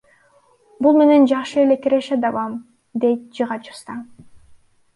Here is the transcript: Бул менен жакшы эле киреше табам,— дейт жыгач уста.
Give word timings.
Бул 0.85 0.97
менен 1.01 1.27
жакшы 1.31 1.59
эле 1.65 1.77
киреше 1.83 2.19
табам,— 2.25 2.57
дейт 3.05 3.31
жыгач 3.41 3.63
уста. 3.77 4.01